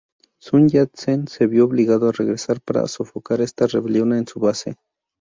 [0.45, 4.77] Sun Yat-sen se vio obligado a regresar para sofocar esta rebelión en su base.